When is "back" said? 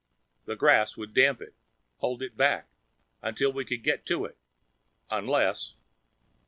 2.35-2.67